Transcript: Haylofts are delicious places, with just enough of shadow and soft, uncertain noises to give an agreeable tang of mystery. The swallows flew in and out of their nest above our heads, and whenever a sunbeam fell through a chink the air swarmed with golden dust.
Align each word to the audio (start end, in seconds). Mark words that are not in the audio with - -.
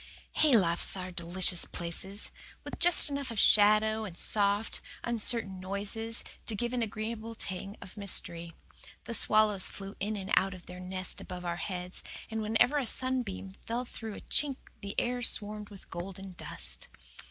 Haylofts 0.37 0.97
are 0.97 1.11
delicious 1.11 1.63
places, 1.65 2.31
with 2.63 2.79
just 2.79 3.07
enough 3.07 3.29
of 3.29 3.37
shadow 3.37 4.03
and 4.03 4.17
soft, 4.17 4.81
uncertain 5.03 5.59
noises 5.59 6.23
to 6.47 6.55
give 6.55 6.73
an 6.73 6.81
agreeable 6.81 7.35
tang 7.35 7.77
of 7.83 7.95
mystery. 7.97 8.51
The 9.03 9.13
swallows 9.13 9.67
flew 9.67 9.95
in 9.99 10.15
and 10.15 10.31
out 10.35 10.55
of 10.55 10.65
their 10.65 10.79
nest 10.79 11.21
above 11.21 11.45
our 11.45 11.57
heads, 11.57 12.01
and 12.31 12.41
whenever 12.41 12.77
a 12.79 12.87
sunbeam 12.87 13.53
fell 13.67 13.85
through 13.85 14.15
a 14.15 14.21
chink 14.21 14.55
the 14.81 14.99
air 14.99 15.21
swarmed 15.21 15.69
with 15.69 15.91
golden 15.91 16.33
dust. 16.33 16.87